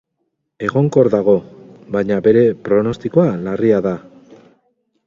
Egonkor 0.67 1.09
dago, 1.15 1.35
baina 1.97 2.19
bere 2.29 2.43
pronostikoa 2.69 3.29
larria 3.49 3.85
da. 3.91 3.95